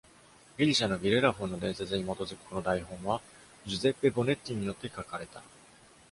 [0.57, 3.21] ギリシャのビレラフォンの伝説に基づくこの台本は、
[3.67, 5.43] ジュゼッペ・ボネッキによって書かれた。